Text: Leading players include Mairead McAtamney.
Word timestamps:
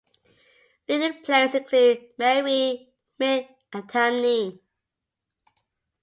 Leading 0.87 1.21
players 1.21 1.53
include 1.53 2.17
Mairead 2.17 2.87
McAtamney. 3.19 4.59